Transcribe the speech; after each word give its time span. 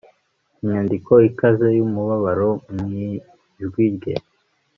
Inyandiko 0.61 1.11
ikaze 1.29 1.65
yumubabaro 1.77 2.49
mwijwi 2.77 3.83
rye 3.95 4.13